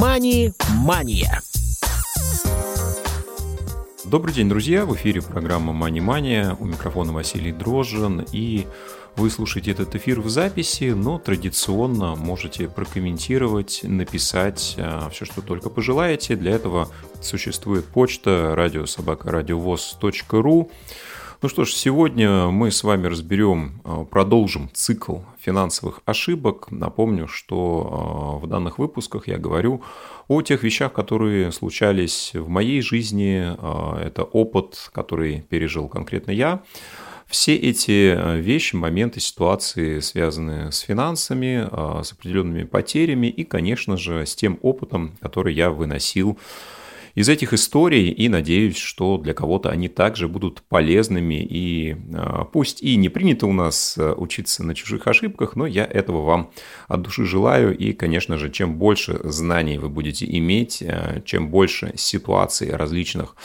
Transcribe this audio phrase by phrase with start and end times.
[0.00, 1.42] «Мани-мания».
[4.04, 4.86] Добрый день, друзья!
[4.86, 6.56] В эфире программа «Мани-мания».
[6.58, 8.26] У микрофона Василий Дрожжин.
[8.32, 8.66] И
[9.16, 15.68] вы слушаете этот эфир в записи, но традиционно можете прокомментировать, написать а, все, что только
[15.68, 16.34] пожелаете.
[16.34, 16.88] Для этого
[17.20, 20.70] существует почта радиособакарадиовоз.ру.
[21.42, 26.70] Ну что ж, сегодня мы с вами разберем, а, продолжим цикл финансовых ошибок.
[26.70, 29.80] Напомню, что а, в данных выпусках я говорю
[30.28, 33.56] о тех вещах, которые случались в моей жизни.
[33.56, 36.62] А, это опыт, который пережил конкретно я.
[37.26, 41.66] Все эти вещи, моменты, ситуации связаны с финансами,
[42.02, 46.36] с определенными потерями и, конечно же, с тем опытом, который я выносил
[47.14, 51.42] из этих историй и надеюсь, что для кого-то они также будут полезными.
[51.42, 55.84] И а, пусть и не принято у нас а, учиться на чужих ошибках, но я
[55.84, 56.50] этого вам
[56.88, 57.76] от души желаю.
[57.76, 63.36] И, конечно же, чем больше знаний вы будете иметь, а, чем больше ситуаций различных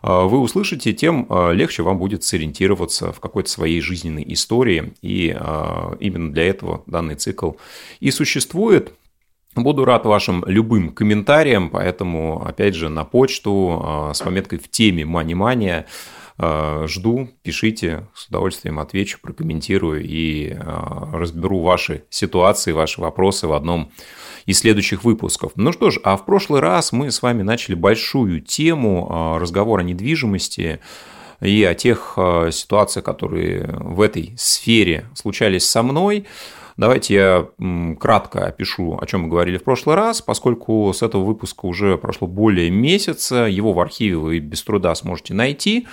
[0.00, 4.94] вы услышите, тем легче вам будет сориентироваться в какой-то своей жизненной истории.
[5.02, 5.36] И
[5.98, 7.54] именно для этого данный цикл
[7.98, 8.92] и существует.
[9.54, 15.04] Буду рад вашим любым комментариям, поэтому, опять же, на почту а, с пометкой в теме
[15.04, 15.86] «Мани-мания»
[16.36, 23.52] а, жду, пишите, с удовольствием отвечу, прокомментирую и а, разберу ваши ситуации, ваши вопросы в
[23.52, 23.90] одном
[24.46, 25.52] из следующих выпусков.
[25.56, 29.84] Ну что ж, а в прошлый раз мы с вами начали большую тему разговора о
[29.84, 30.80] недвижимости
[31.40, 32.14] и о тех
[32.50, 36.26] ситуациях, которые в этой сфере случались со мной–
[36.78, 37.48] Давайте я
[38.00, 42.26] кратко опишу, о чем мы говорили в прошлый раз, поскольку с этого выпуска уже прошло
[42.26, 45.86] более месяца, его в архиве вы без труда сможете найти.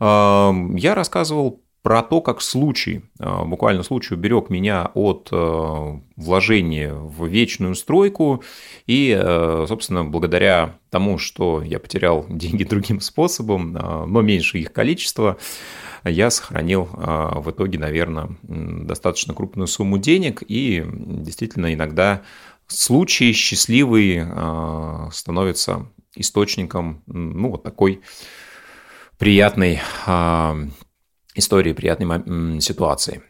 [0.00, 7.26] Я рассказывал про то, как случай, а, буквально случай уберег меня от а, вложения в
[7.26, 8.44] вечную стройку,
[8.86, 15.38] и, а, собственно, благодаря тому, что я потерял деньги другим способом, но меньше их количество,
[16.04, 22.22] я сохранил в итоге, наверное, достаточно крупную сумму денег, и действительно иногда
[22.66, 24.24] случай счастливый
[25.12, 28.00] становится источником, ну, вот такой
[29.22, 30.56] приятной а,
[31.34, 33.22] истории, приятной ситуации.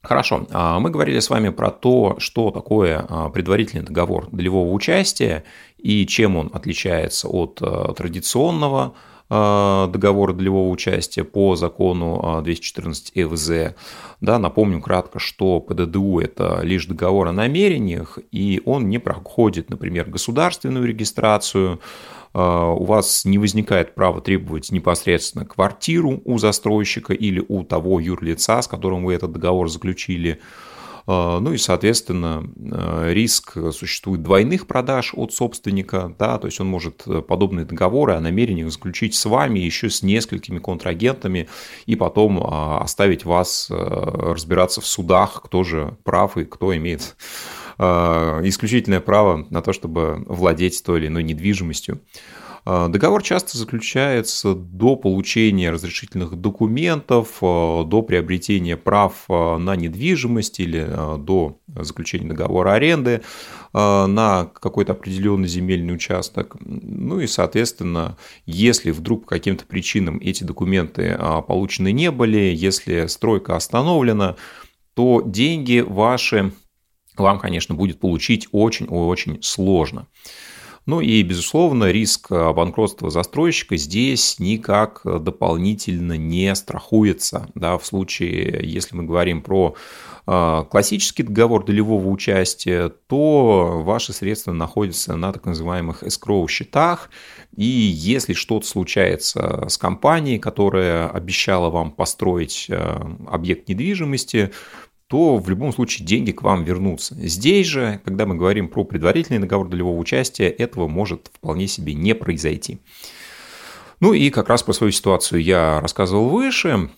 [0.00, 0.46] Хорошо,
[0.78, 3.02] мы говорили с вами про то, что такое
[3.34, 5.44] предварительный договор долевого участия
[5.76, 7.56] и чем он отличается от
[7.96, 13.74] традиционного Э, договора долевого участия по закону 214 э, ЭВЗ.
[14.22, 20.08] Да, напомню кратко, что ПДДУ– это лишь договор о намерениях, и он не проходит, например,
[20.08, 21.78] государственную регистрацию,
[22.32, 28.62] э, у вас не возникает права требовать непосредственно квартиру у застройщика или у того юрлица,
[28.62, 30.67] с которым вы этот договор заключили, а,
[31.08, 37.04] ну и, соответственно, а, риск существует двойных продаж от собственника, да, то есть он может
[37.06, 41.48] э, подобные договоры о намерениях заключить с вами, еще с несколькими контрагентами,
[41.86, 47.16] и потом а, оставить вас э, разбираться в судах, кто же прав и кто имеет
[47.78, 52.00] исключительное право на то, чтобы владеть той или иной недвижимостью.
[52.64, 60.60] А, договор часто заключается до получения разрешительных документов, а, до приобретения прав а, на недвижимость
[60.60, 60.86] или
[61.18, 63.22] до заключения договора аренды
[63.72, 66.56] на какой-то определенный земельный участок.
[66.60, 68.16] Ну и, соответственно,
[68.46, 74.36] если вдруг по каким-то причинам эти документы получены не были, если стройка остановлена,
[74.94, 76.52] то деньги ваши
[77.16, 80.06] вам, конечно, будет получить очень-очень сложно.
[80.88, 87.46] Ну и, безусловно, риск э, банкротства застройщика здесь никак дополнительно не страхуется.
[87.54, 89.74] Да, в случае, если мы говорим про
[90.26, 97.10] э, классический договор долевого участия, то ваши средства находятся на так называемых escrow счетах,
[97.54, 104.52] и если что-то случается с компанией, которая обещала вам построить э, объект недвижимости,
[105.08, 107.14] то в любом случае деньги к вам вернутся.
[107.16, 112.14] Здесь же, когда мы говорим про предварительный договор долевого участия, этого может вполне себе не
[112.14, 112.78] произойти.
[114.00, 116.90] Ну и как раз про свою ситуацию я рассказывал выше.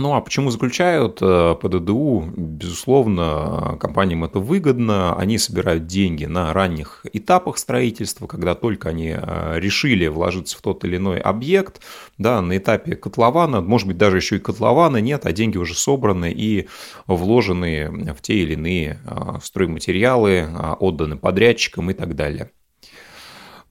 [0.00, 2.32] Ну а почему заключают э, ПДДУ?
[2.34, 5.14] Безусловно, компаниям это выгодно.
[5.14, 10.86] Они собирают деньги на ранних этапах строительства, когда только они э, решили вложиться в тот
[10.86, 11.82] или иной объект.
[12.16, 16.32] Да, на этапе котлована, может быть, даже еще и котлована нет, а деньги уже собраны
[16.32, 16.66] и
[17.06, 20.48] вложены в те или иные э, стройматериалы,
[20.80, 22.50] отданы подрядчикам и так далее.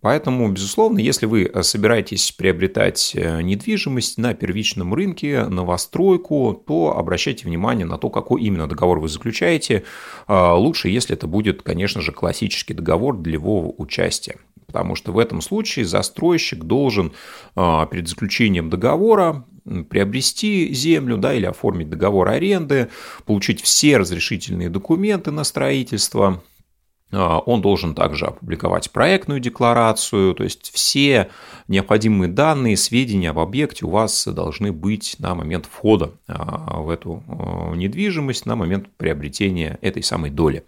[0.02, 7.98] Поэтому, безусловно, если вы собираетесь приобретать недвижимость на первичном рынке, новостройку, то обращайте внимание на
[7.98, 9.84] то, какой именно договор вы заключаете.
[10.28, 14.38] Лучше, если это будет, конечно же, классический договор долевого участия.
[14.68, 17.12] Потому что в этом случае застройщик должен
[17.56, 19.44] перед заключением договора
[19.90, 22.90] приобрести землю да, или оформить договор аренды,
[23.26, 26.42] получить все разрешительные документы на строительство, а,
[27.12, 31.30] он должен также опубликовать проектную декларацию, то есть все
[31.68, 37.24] необходимые данные, сведения об объекте у вас должны быть на момент входа а, в эту
[37.28, 40.66] а, недвижимость, на момент приобретения этой самой доли.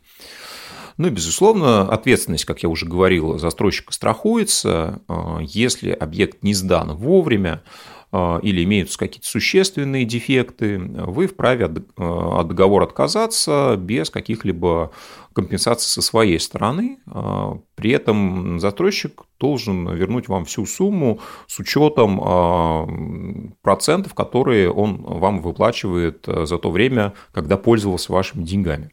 [0.97, 5.01] Ну и, безусловно, ответственность, как я уже говорил, застройщика страхуется.
[5.39, 7.69] Если объект не сдан вовремя, а,
[8.13, 14.91] или имеются какие-то существенные дефекты, вы вправе от а, договора отказаться без каких-либо
[15.33, 16.99] компенсаций со своей стороны.
[17.05, 25.41] А, при этом застройщик должен вернуть вам всю сумму с учетом процентов, которые он вам
[25.41, 28.91] выплачивает за то время, когда пользовался вашими деньгами.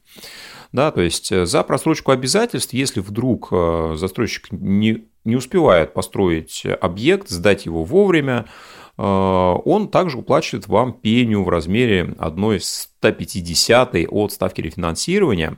[0.72, 7.66] Да, то есть за просрочку обязательств, если вдруг застройщик не, не успевает построить объект, сдать
[7.66, 15.56] его вовремя, Э, он также уплачивает вам пеню в размере 1,150 от ставки рефинансирования.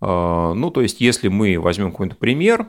[0.00, 2.68] Э, ну, то есть, если мы возьмем какой-то пример,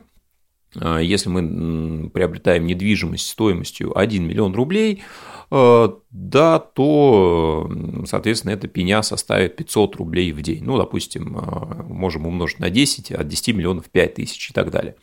[0.75, 5.03] э, если мы приобретаем недвижимость стоимостью 1 миллион рублей,
[5.51, 7.71] да, то,
[8.07, 10.63] соответственно, эта пеня составит 500 рублей в день.
[10.63, 11.39] Ну, допустим,
[11.87, 14.95] можем умножить на 10, от 10 миллионов 5 тысяч и так далее.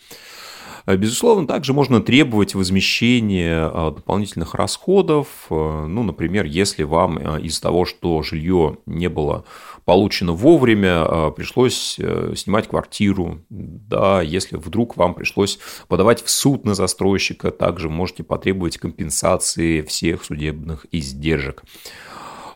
[0.87, 5.47] Э, безусловно, также можно требовать возмещения э, дополнительных расходов.
[5.51, 9.45] Э, ну, например, если вам из-за того, что жилье не было
[9.85, 11.99] получено вовремя, пришлось
[12.37, 15.59] снимать квартиру, да, если вдруг вам пришлось
[15.89, 21.65] подавать в суд на застройщика, также можете потребовать компенсации всех судебных издержек.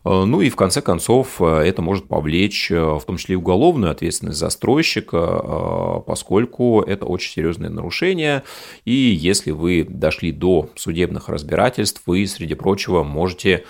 [0.06, 3.36] Э, ну и в конце концов э, это может повлечь э, в том числе и
[3.36, 8.44] уголовную ответственность застройщика, поскольку это очень серьезное нарушение.
[8.84, 13.64] И если вы дошли до судебных разбирательств, вы, среди прочего, можете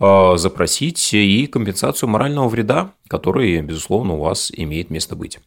[0.00, 5.38] запросить и компенсацию морального вреда, который, безусловно, у вас имеет место быть.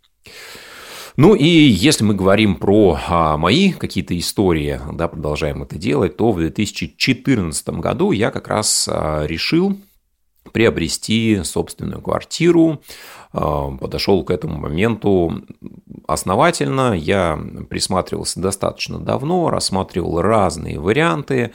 [1.18, 6.32] Ну и если мы говорим про а, мои какие-то истории, да, продолжаем это делать, то
[6.32, 9.78] в 2014 году я как раз а, решил
[10.52, 12.82] приобрести собственную квартиру.
[13.34, 15.44] А, подошел к этому моменту
[16.08, 16.94] основательно.
[16.94, 17.40] Я
[17.70, 21.52] присматривался достаточно давно, рассматривал разные варианты,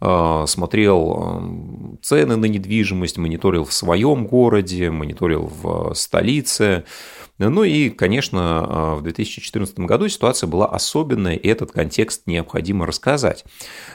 [0.00, 6.84] а, смотрел цены на недвижимость, мониторил в своем городе, мониторил в столице.
[7.48, 13.44] Ну и, конечно, а, в 2014 году ситуация была особенная, и этот контекст необходимо рассказать.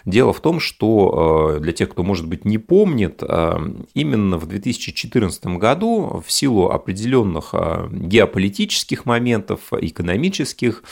[0.05, 3.61] Дело в том, что а, для тех, кто, может быть, не помнит, а,
[3.93, 7.53] именно в 2014 году в силу определенных
[7.91, 10.83] геополитических моментов, экономических,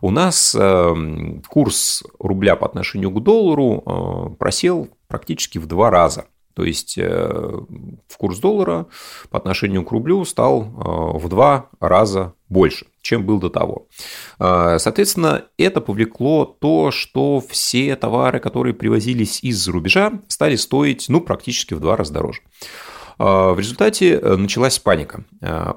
[0.00, 0.56] у нас
[1.48, 6.26] курс рубля по отношению к доллару просел практически в два раза.
[6.54, 7.06] То есть э,
[8.08, 8.86] в курс доллара
[9.30, 13.86] по отношению к рублю стал э, в два раза больше, чем был до того.
[14.38, 21.20] Э, соответственно, это повлекло то, что все товары, которые привозились из-за рубежа, стали стоить ну,
[21.20, 22.40] практически в два раза дороже.
[23.18, 25.24] В результате началась паника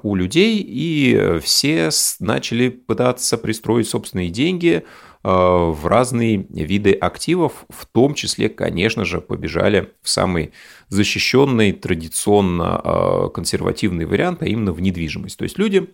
[0.02, 1.90] у людей, и все
[2.20, 4.84] начали пытаться пристроить собственные деньги
[5.28, 10.52] в разные виды активов, в том числе, конечно же, побежали в самый
[10.90, 15.38] защищенный, традиционно э, консервативный вариант, а именно в недвижимость.
[15.38, 15.90] То есть люди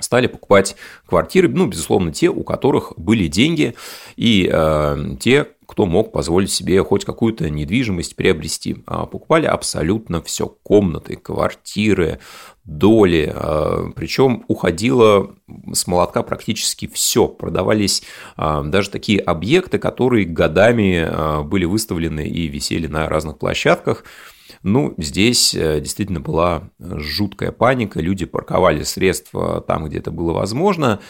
[0.00, 3.74] стали покупать квартиры, ну, безусловно, те, у которых были деньги,
[4.16, 8.78] и э, те, кто мог позволить себе хоть какую-то недвижимость приобрести.
[8.86, 10.46] А покупали абсолютно все.
[10.46, 12.20] Комнаты, квартиры,
[12.64, 13.30] доли.
[13.34, 15.34] А, Причем уходило
[15.70, 17.28] с молотка практически все.
[17.28, 18.02] Продавались
[18.36, 24.04] а, даже такие объекты, которые годами были выставлены и висели на разных площадках.
[24.62, 31.00] Ну, здесь э, действительно была жуткая паника, люди парковали средства там, где это было возможно,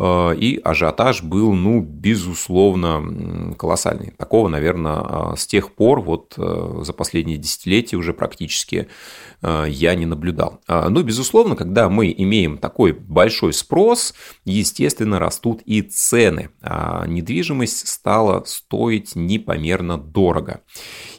[0.00, 4.12] и ажиотаж был, ну, безусловно, колоссальный.
[4.16, 8.88] Такого, наверное, э, с тех пор, вот э, за последние десятилетия уже практически
[9.40, 10.60] я не наблюдал.
[10.66, 14.12] Ну, безусловно, когда мы имеем такой большой спрос,
[14.44, 16.50] естественно, растут и цены.
[16.60, 20.62] А недвижимость стала стоить непомерно дорого.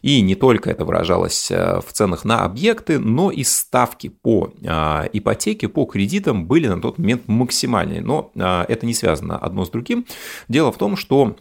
[0.02, 4.52] И не только это выражалось в ценах на объекты, но и ставки по
[5.14, 8.02] ипотеке, по кредитам были на тот момент максимальные.
[8.02, 8.34] Но
[8.70, 10.06] это не связано одно с другим.
[10.48, 11.36] Дело в том, что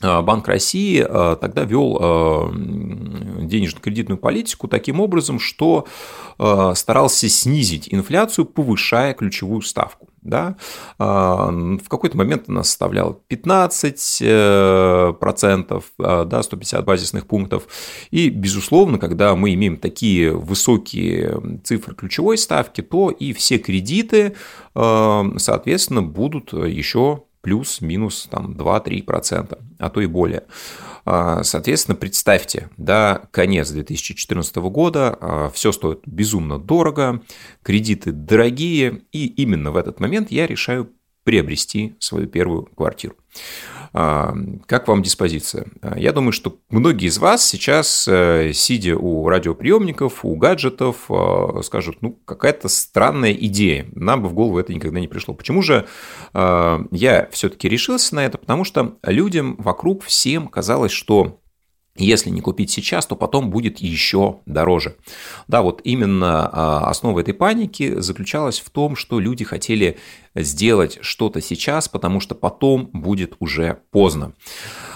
[0.00, 5.86] Банк России тогда вел денежно-кредитную политику таким образом, что
[6.38, 10.56] старался снизить инфляцию, повышая ключевую ставку да,
[10.98, 17.66] а, в какой-то момент она составляла 15 э, процентов, а, да, 150 базисных пунктов.
[18.10, 24.34] И, безусловно, когда мы имеем такие высокие цифры ключевой ставки, то и все кредиты,
[24.74, 30.44] а, соответственно, будут еще плюс-минус там 2-3%, а то и более.
[31.04, 37.22] А, соответственно, представьте, да, конец 2014 года, а, все стоит безумно дорого,
[37.62, 40.92] кредиты дорогие, и именно в этот момент я решаю
[41.24, 43.14] приобрести свою первую квартиру.
[43.92, 44.34] А,
[44.66, 45.66] как вам диспозиция?
[45.96, 51.98] Я думаю, что многие из вас сейчас, э, сидя у радиоприемников, у гаджетов, э, скажут,
[52.00, 53.86] ну, какая-то странная идея.
[53.92, 55.34] Нам бы в голову это никогда не пришло.
[55.34, 55.86] Почему же
[56.34, 58.38] э, я все-таки решился на это?
[58.38, 61.40] Потому что людям вокруг всем казалось, что
[61.96, 64.96] если не купить сейчас, то потом будет еще дороже.
[65.48, 69.98] Да, вот именно а, основа этой паники заключалась в том, что люди хотели
[70.34, 74.32] сделать что-то сейчас, потому что потом будет уже поздно.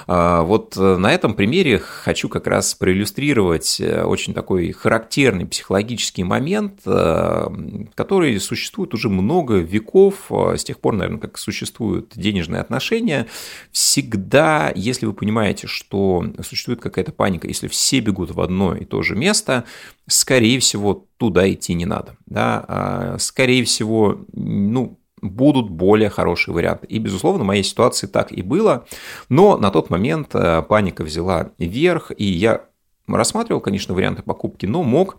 [0.06, 6.24] А, вот э, на этом примере хочу как раз проиллюстрировать э, очень такой характерный психологический
[6.24, 7.48] момент, э,
[7.94, 13.26] который существует уже много веков, с тех пор, наверное, как существуют денежные отношения.
[13.72, 19.02] Всегда, если вы понимаете, что существует какая-то паника, если все бегут в одно и то
[19.02, 19.64] же место,
[20.06, 22.16] скорее всего, туда идти не надо.
[22.26, 22.64] Да?
[22.68, 26.86] А, скорее всего, ну, будут более хорошие варианты.
[26.86, 28.86] И, безусловно, в моей ситуации так и было.
[29.28, 32.66] Но на тот момент э, паника взяла вверх, и я
[33.06, 35.18] рассматривал, конечно, варианты покупки, но мог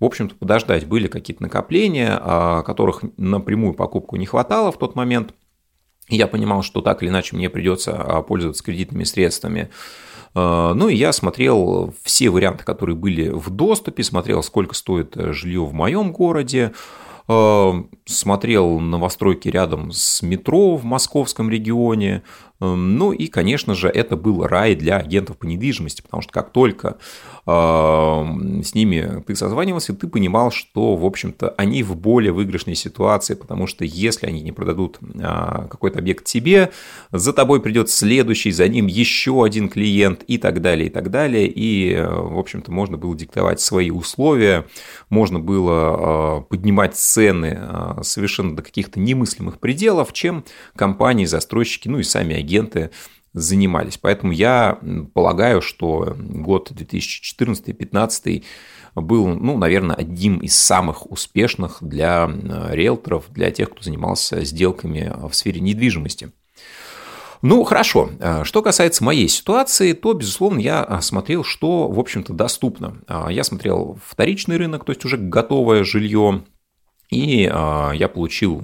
[0.00, 0.86] в общем-то, подождать.
[0.86, 5.34] Были какие-то накопления, а, которых на прямую покупку не хватало в тот момент.
[6.08, 9.70] я понимал, что так или иначе мне придется а, пользоваться кредитными средствами.
[10.34, 15.32] А, ну и я смотрел все варианты, которые были в доступе, смотрел, сколько стоит э,
[15.32, 16.72] жилье в моем городе,
[17.28, 22.22] смотрел новостройки рядом с метро в московском регионе,
[22.60, 26.96] ну и, конечно же, это был рай для агентов по недвижимости, потому что как только
[27.46, 33.34] эм, с ними ты созванивался, ты понимал, что, в общем-то, они в более выигрышной ситуации,
[33.34, 36.70] потому что если они не продадут а, какой-то объект тебе,
[37.12, 41.46] за тобой придет следующий, за ним еще один клиент и так далее, и так далее.
[41.46, 44.66] И, э, в общем-то, можно было диктовать свои условия,
[45.10, 50.44] можно было э, поднимать цены э, совершенно до каких-то немыслимых пределов, чем
[50.74, 52.90] компании, застройщики, ну и сами агенты агенты
[53.32, 53.98] занимались.
[53.98, 54.78] Поэтому я
[55.12, 58.44] полагаю, что год 2014-2015
[58.94, 65.12] был, ну, наверное, одним из самых успешных для э, риэлторов, для тех, кто занимался сделками
[65.28, 66.30] в сфере недвижимости.
[67.42, 68.08] Ну, хорошо.
[68.18, 73.02] Э, что касается моей ситуации, то, безусловно, я э, смотрел, что, в общем-то, доступно.
[73.28, 76.44] Я смотрел вторичный рынок, то есть уже готовое жилье,
[77.10, 78.62] и а, я получил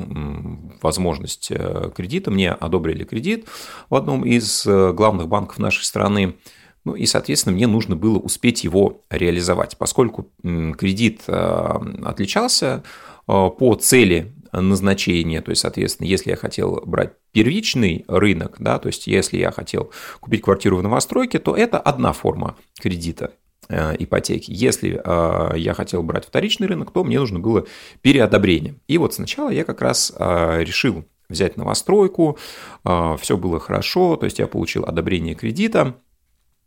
[0.82, 3.46] возможность э, кредита, мне одобрили кредит
[3.88, 6.36] в одном из э, главных банков нашей страны.
[6.84, 12.82] Ну и, соответственно, мне нужно было успеть его реализовать, поскольку кредит э, отличался
[13.26, 19.06] по цели назначения, то есть, соответственно, если я хотел брать первичный рынок, да, то есть
[19.06, 23.32] если я хотел купить квартиру в новостройке, то это одна форма кредита.
[23.68, 24.50] Э, ипотеки.
[24.50, 27.64] Если э, я хотел брать вторичный рынок, то мне нужно было
[28.00, 28.74] переодобрение.
[28.88, 32.36] И вот сначала я как раз э, решил взять новостройку,
[32.84, 35.96] все было хорошо, то есть я получил одобрение кредита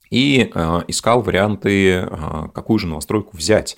[0.10, 0.40] и
[0.88, 2.10] искал варианты,
[2.52, 3.78] какую же новостройку взять.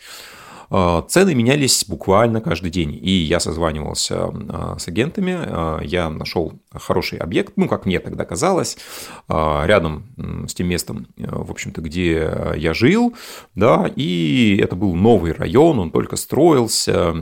[0.69, 6.53] А, цены менялись буквально каждый день, и я созванивался а, с агентами, а, я нашел
[6.71, 8.77] хороший объект, ну, как мне тогда казалось,
[9.27, 10.05] рядом
[10.47, 13.15] с тем местом, в общем-то, где я жил,
[13.55, 17.15] да, и это был новый район, он только строился,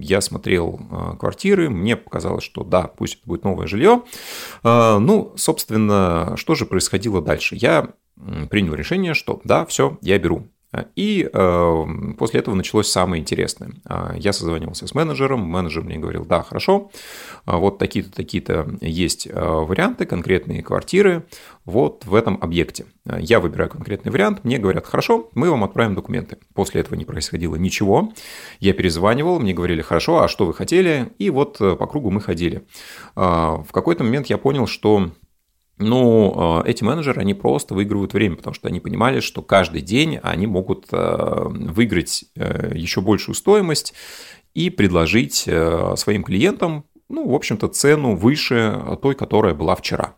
[0.00, 0.80] я смотрел
[1.18, 4.02] квартиры, мне показалось, что да, пусть это будет новое жилье.
[4.64, 7.56] Ну, собственно, что же происходило дальше?
[7.56, 7.90] Я
[8.48, 10.48] принял решение, что да, все, я беру
[10.96, 11.84] и э,
[12.18, 13.72] после этого началось самое интересное.
[13.84, 16.90] А, я созвонился с менеджером, менеджер мне говорил, да, хорошо,
[17.44, 21.26] а вот такие-то, такие-то есть э, варианты, конкретные квартиры
[21.66, 22.86] вот в этом объекте.
[23.18, 26.38] Я выбираю конкретный вариант, мне говорят, хорошо, мы вам отправим документы.
[26.54, 28.12] После этого не происходило ничего,
[28.58, 31.12] я перезванивал, мне говорили, хорошо, а что вы хотели?
[31.18, 32.62] И вот э, по кругу мы ходили.
[33.14, 35.10] В какой-то момент я понял, что
[35.78, 40.46] ну, эти менеджеры, они просто выигрывают время, потому что они понимали, что каждый день они
[40.46, 43.94] могут э, выиграть э, еще большую стоимость
[44.54, 50.14] и предложить э, своим клиентам, ну, в общем-то, цену выше той, которая была вчера.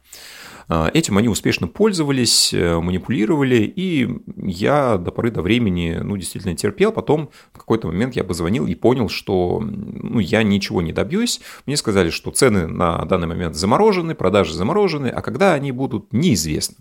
[0.68, 6.54] А, этим они успешно пользовались, э, манипулировали, и я до поры до времени, ну, действительно
[6.56, 6.92] терпел.
[6.92, 11.40] Потом в какой-то момент я позвонил и понял, что ну, я ничего не добьюсь.
[11.66, 16.76] Мне сказали, что цены на данный момент заморожены, продажи заморожены, а когда они будут, неизвестно.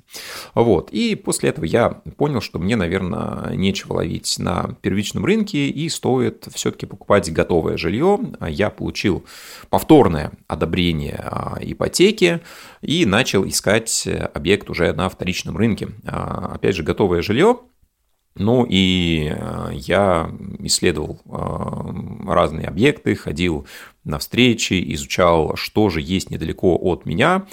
[0.56, 0.90] Вот.
[0.92, 6.48] И после этого я понял, что мне, наверное, нечего ловить на первичном рынке и стоит
[6.54, 8.20] все-таки покупать готовое жилье.
[8.48, 9.26] Я получил
[9.70, 12.42] повторное одобрение а, ипотеки
[12.82, 13.73] и начал искать
[14.34, 15.90] объект уже на вторичном рынке.
[16.06, 17.58] А, опять же, готовое жилье
[18.36, 21.20] ну и а, я исследовал
[22.26, 23.68] разные объекты, ходил
[24.04, 27.46] на встречи, изучал, что же есть недалеко от меня,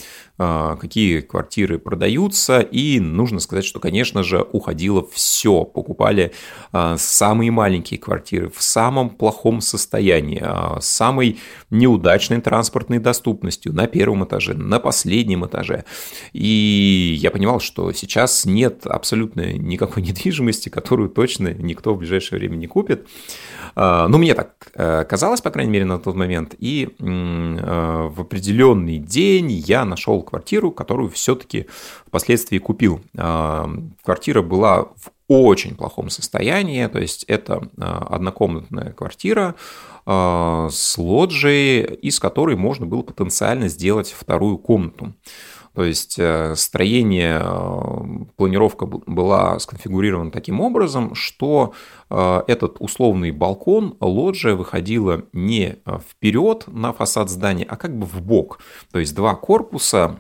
[0.43, 5.65] а, какие квартиры продаются, и нужно сказать, что, конечно же, уходило все.
[5.65, 6.33] Покупали
[6.73, 11.39] а, самые маленькие квартиры в самом плохом состоянии, а, с самой
[11.69, 15.85] неудачной транспортной доступностью на первом этаже, на последнем этаже.
[16.33, 22.57] И я понимал, что сейчас нет абсолютно никакой недвижимости, которую точно никто в ближайшее время
[22.57, 23.07] не купит.
[23.77, 26.55] Ну, мне так э, казалось, по крайней мере, на тот момент момент.
[26.59, 31.67] И э, в определенный день я нашел квартиру, которую все-таки
[32.07, 33.01] впоследствии купил.
[33.17, 33.67] Э,
[34.03, 39.55] квартира была в очень плохом состоянии, то есть это э, однокомнатная квартира
[40.07, 45.13] с лоджией, из которой можно было потенциально сделать вторую комнату.
[45.81, 51.73] То есть э, строение, э, планировка была сконфигурирована таким образом, что
[52.11, 58.21] э, этот условный балкон, лоджия выходила не вперед на фасад здания, а как бы в
[58.21, 58.61] бок.
[58.93, 60.19] То есть два корпуса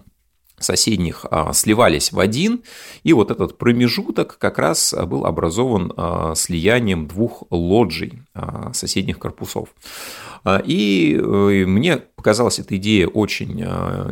[0.60, 2.62] соседних а, сливались в один,
[3.02, 9.70] и вот этот промежуток как раз был образован а, слиянием двух лоджий а, соседних корпусов.
[10.64, 13.60] И э, мне показалась эта идея очень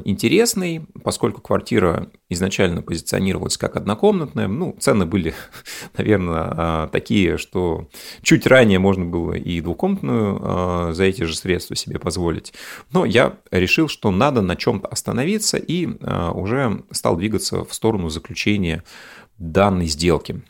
[0.05, 4.47] интересной, поскольку квартира изначально позиционировалась как однокомнатная.
[4.47, 5.33] Ну, цены были,
[5.97, 7.89] наверное, такие, что
[8.21, 12.53] чуть ранее можно было и двухкомнатную за эти же средства себе позволить.
[12.93, 15.89] Но я решил, что надо на чем-то остановиться и
[16.39, 18.85] уже стал двигаться в сторону заключения
[19.39, 20.43] данной сделки.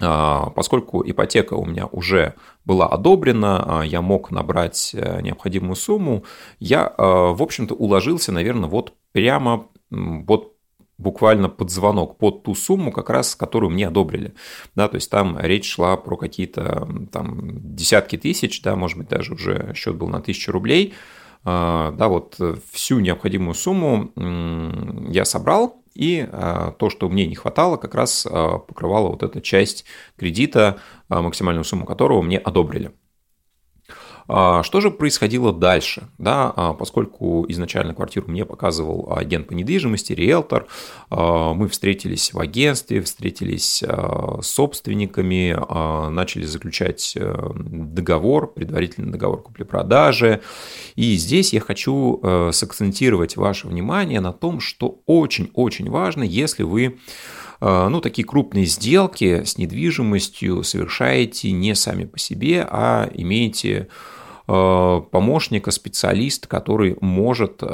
[0.00, 6.24] А, поскольку ипотека у меня уже была одобрена, а, я мог набрать э, необходимую сумму,
[6.58, 10.54] я, а, в общем-то, уложился, наверное, вот прямо вот
[10.96, 14.34] буквально под звонок, под ту сумму, как раз, которую мне одобрили.
[14.74, 19.34] Да, то есть там речь шла про какие-то там десятки тысяч, да, может быть, даже
[19.34, 20.94] уже счет был на тысячу рублей–
[21.44, 24.12] да, вот э, всю необходимую сумму
[25.10, 29.42] я собрал, и а, то, что мне не хватало, как раз а, покрывала вот эта
[29.42, 29.84] часть
[30.16, 30.78] кредита,
[31.08, 32.92] максимальную сумму которого мне одобрили.
[34.28, 36.08] А, что же происходило дальше?
[36.18, 40.66] Да, а, поскольку изначально квартиру мне показывал агент по недвижимости, риэлтор,
[41.10, 45.56] а, мы встретились в агентстве, встретились с собственниками,
[46.10, 50.40] начали заключать э, договор, предварительный договор купли-продажи.
[50.94, 56.98] И здесь я хочу э, сакцентировать ваше внимание на том, что очень-очень важно, если вы
[57.64, 63.88] ну, такие крупные сделки с недвижимостью совершаете не сами по себе, а имеете
[64.48, 67.66] Э, помощника, специалист, который может э,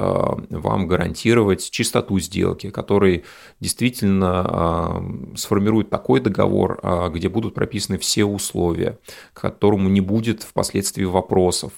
[0.51, 3.25] вам гарантировать чистоту сделки, который
[3.59, 6.81] действительно э, сформирует такой договор,
[7.13, 8.99] где будут прописаны все условия,
[9.33, 11.73] к которому не будет впоследствии вопросов.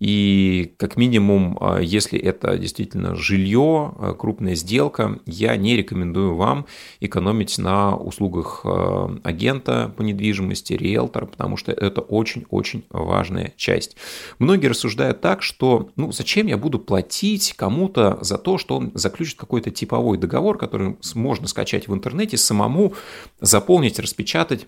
[0.00, 6.66] И как минимум, а, если это действительно жилье, а, крупная сделка, я не рекомендую вам
[7.00, 13.96] экономить на услугах а, агента по недвижимости, риэлтора, потому что это очень-очень важная часть.
[14.38, 19.38] Многие рассуждают так, что ну зачем я буду платить кому-то за то, что он заключит
[19.38, 22.94] какой-то типовой договор, который можно скачать в интернете, самому
[23.40, 24.66] заполнить, распечатать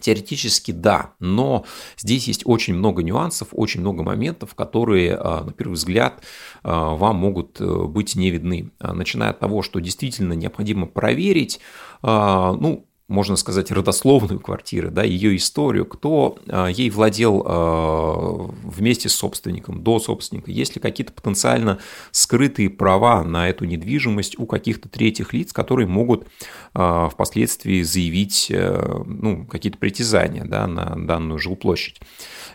[0.00, 1.64] Теоретически да, но
[1.96, 6.22] здесь есть очень много нюансов, очень много моментов, которые, а, на первый взгляд,
[6.64, 8.70] а, вам могут э, быть не видны.
[8.80, 11.60] А, начиная от того, что действительно необходимо проверить,
[12.02, 19.14] ну, можно сказать, родословную квартиры, да, ее историю, кто а, ей владел а, вместе с
[19.14, 21.78] собственником, до собственника, есть ли какие-то потенциально
[22.12, 26.26] скрытые права на эту недвижимость у каких-то третьих лиц, которые могут
[26.72, 32.00] а, впоследствии заявить э, ну, какие-то притязания да, на данную жилплощадь.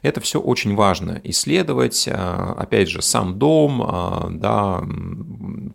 [0.02, 2.08] Это все очень важно исследовать.
[2.08, 4.84] Опять же, сам дом, да,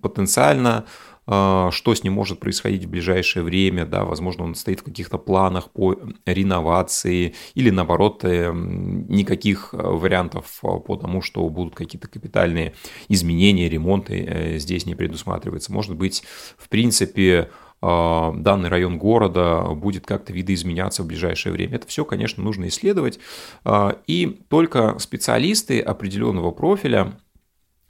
[0.01, 0.87] потенциально
[1.27, 5.71] что с ним может происходить в ближайшее время, да, возможно, он стоит в каких-то планах
[5.71, 12.75] по реновации или, наоборот, никаких вариантов по тому, что будут какие-то капитальные
[13.09, 15.73] изменения, ремонты здесь не предусматривается.
[15.73, 16.25] Может быть,
[16.59, 17.51] в принципе,
[17.87, 21.77] а, данный район города будет как-то видоизменяться в ближайшее время.
[21.77, 23.19] Это все, конечно, нужно исследовать.
[23.63, 27.19] А, и только специалисты определенного профиля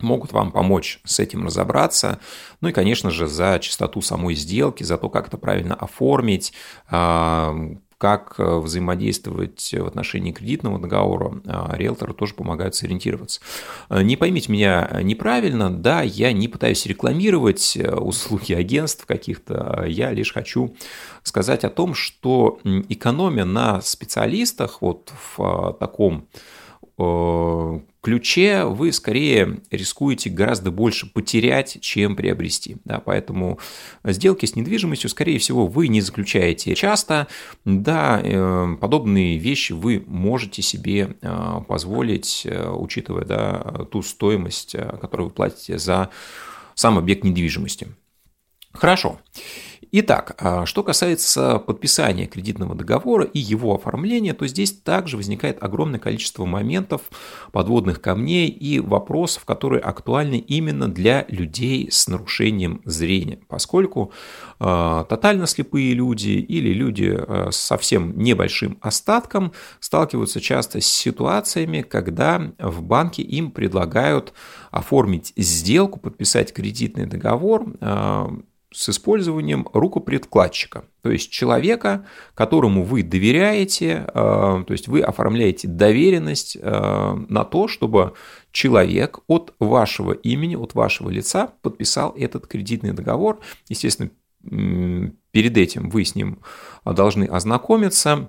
[0.05, 2.21] могут вам помочь с этим разобраться.
[2.61, 6.53] Ну и, конечно же, за чистоту самой сделки, за то, как это правильно оформить,
[6.89, 7.55] а,
[7.99, 13.41] как э, взаимодействовать в отношении кредитного договора, а, риэлторы тоже помогают сориентироваться.
[13.89, 20.11] Э, не поймите меня неправильно, да, я не пытаюсь рекламировать э, услуги агентств каких-то, я
[20.11, 20.77] лишь хочу
[21.23, 22.59] сказать о том, что
[22.91, 26.27] экономия на специалистах вот в таком
[26.97, 32.77] ключе вы скорее рискуете гораздо больше потерять, чем приобрести.
[32.85, 33.59] Да, поэтому
[34.05, 37.27] сделки с недвижимостью, скорее всего, вы не заключаете часто.
[37.65, 45.29] Да, э, подобные вещи вы можете себе э, позволить, э, учитывая да, ту стоимость, которую
[45.29, 46.11] вы платите за
[46.75, 47.89] сам объект недвижимости.
[48.73, 49.21] Хорошо.
[49.97, 56.01] Итак, а что касается подписания кредитного договора и его оформления, то здесь также возникает огромное
[56.01, 57.03] количество моментов,
[57.53, 64.11] подводных камней и вопросов, которые актуальны именно для людей с нарушением зрения, поскольку
[64.59, 71.83] э, тотально слепые люди или люди э, с совсем небольшим остатком сталкиваются часто с ситуациями,
[71.83, 74.33] когда в банке им предлагают
[74.73, 78.27] оформить сделку, подписать кредитный договор, э,
[78.75, 86.59] с использованием рукопредкладчика, то есть человека, которому вы доверяете, э, то есть вы оформляете доверенность
[86.61, 88.15] э, на то, чтобы
[88.51, 93.41] человек от вашего имени, от вашего лица подписал этот кредитный договор.
[93.69, 94.11] Естественно,
[94.43, 96.41] перед этим вы с ним
[96.85, 98.29] должны ознакомиться,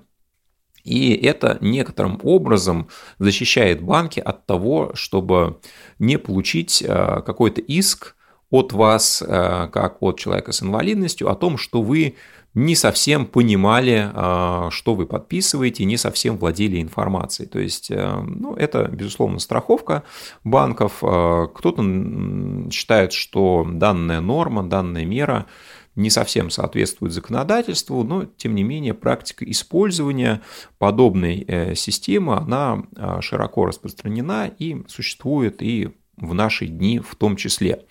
[0.83, 5.59] и это некоторым образом защищает банки от того, чтобы
[5.97, 8.14] не получить э, какой-то иск
[8.51, 12.15] от вас, э, как от человека с инвалидностью, о том, что вы
[12.53, 17.49] не совсем понимали, э, что вы подписываете, не совсем владели информацией.
[17.49, 20.03] То есть, э, ну, это, безусловно, страховка
[20.43, 20.97] банков.
[20.99, 25.47] Кто-то считает, что данная норма, данная мера
[25.95, 30.41] не совсем соответствует законодательству, но, тем не менее, практика использования
[30.77, 32.83] подобной системы, она
[33.21, 37.85] широко распространена и существует и в наши дни в том числе.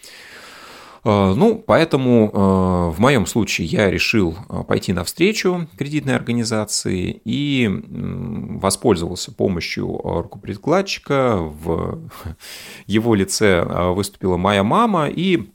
[1.04, 7.70] Э, ну, поэтому э, в моем случае я решил э, пойти навстречу кредитной организации и
[8.60, 11.36] воспользовался помощью рукоприкладчика.
[11.36, 12.00] В
[12.86, 13.62] его лице
[13.92, 15.53] выступила моя мама, и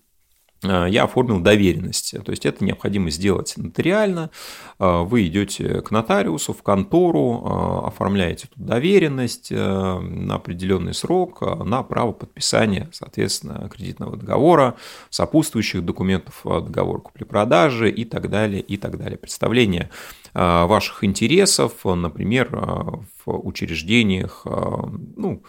[0.62, 2.16] я оформил доверенность.
[2.24, 4.30] То есть это необходимо сделать нотариально.
[4.78, 7.44] Э, вы идете к нотариусу, в контору,
[7.84, 14.76] э, оформляете эту доверенность на определенный срок, на право подписания, соответственно, кредитного договора,
[15.10, 19.18] сопутствующих документов договора купли-продажи и так далее, и так далее.
[19.18, 19.90] Представление
[20.34, 25.44] ваших интересов, например, в учреждениях, ну,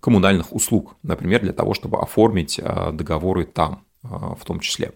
[0.00, 2.60] коммунальных услуг, например, для того, чтобы оформить
[2.92, 3.84] договоры там.
[4.02, 4.92] А, в том числе.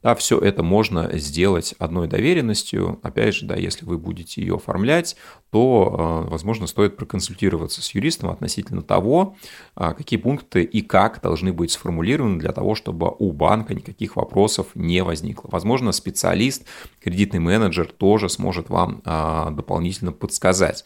[0.00, 3.00] Да, все это можно сделать одной доверенностью.
[3.02, 5.16] Опять же, да, если вы будете ее оформлять,
[5.50, 9.36] то, а, возможно, стоит проконсультироваться с юристом относительно того,
[9.74, 14.68] а, какие пункты и как должны быть сформулированы для того, чтобы у банка никаких вопросов
[14.74, 15.48] не возникло.
[15.50, 16.64] Возможно, специалист,
[17.02, 20.84] кредитный менеджер тоже сможет вам дополнительно подсказать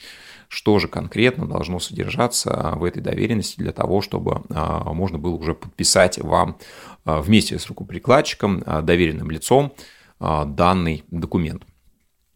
[0.52, 6.18] что же конкретно должно содержаться в этой доверенности для того, чтобы можно было уже подписать
[6.18, 6.58] вам
[7.04, 9.72] вместе с рукоприкладчиком, а, доверенным лицом
[10.20, 11.64] а, данный документ.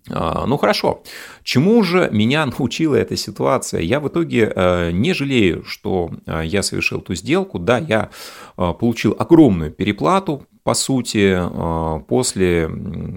[0.09, 1.03] Ну хорошо,
[1.43, 3.81] чему же меня научила эта ситуация?
[3.81, 6.13] Я в итоге э, не жалею, что
[6.45, 7.59] я совершил эту сделку.
[7.59, 8.11] Да, я
[8.55, 12.69] получил огромную переплату по сути, э, после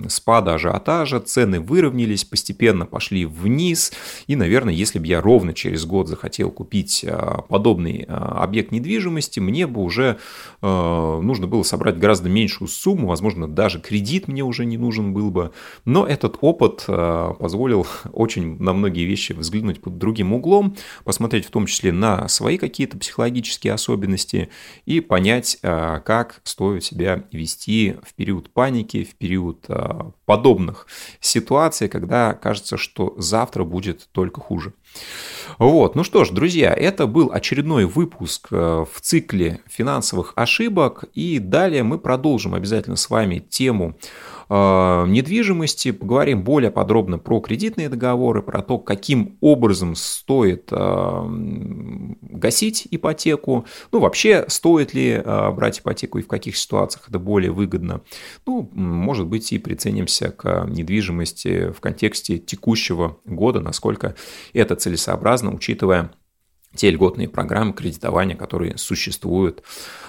[0.07, 3.91] спада ажиотажа цены выровнялись, постепенно пошли вниз.
[4.27, 9.39] И, наверное, если бы я ровно через год захотел купить э, подобный э, объект недвижимости,
[9.39, 10.17] мне бы уже
[10.61, 15.51] нужно было собрать гораздо меньшую сумму, возможно, даже кредит мне уже не нужен был бы.
[15.85, 21.65] Но этот опыт позволил очень на многие вещи взглянуть под другим углом, посмотреть в том
[21.65, 24.49] числе на свои какие-то психологические особенности
[24.85, 27.23] и понять, как стоит себя
[28.03, 30.85] в период паники, в период а, подобных
[31.19, 34.73] ситуаций, когда кажется, что завтра будет только хуже.
[35.57, 41.39] Вот, ну что ж, друзья, это был очередной выпуск э, в цикле финансовых ошибок, и
[41.39, 43.97] далее мы продолжим обязательно с вами тему
[44.51, 51.25] Э, недвижимости, поговорим более подробно про кредитные договоры, про то, каким образом стоит э,
[52.21, 55.21] гасить ипотеку, ну вообще стоит ли
[55.53, 58.01] брать ипотеку и в каких ситуациях это более выгодно.
[58.47, 64.15] Ну, может быть, и приценимся к недвижимости в контексте текущего года, насколько
[64.53, 66.11] это целесообразно, учитывая
[66.75, 69.63] те льготные программы кредитования, которые существуют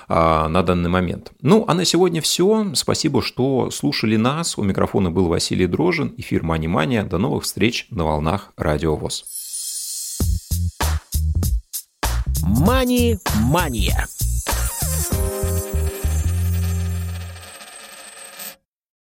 [0.09, 1.33] а, на данный момент.
[1.41, 2.73] Ну, а на сегодня все.
[2.75, 4.59] Спасибо, что слушали нас.
[4.59, 7.05] У микрофона был Василий Дрожин, эфир «Мани-мания».
[7.05, 9.25] До новых встреч на волнах Радио ВОЗ.
[12.43, 14.07] «Мани-мания»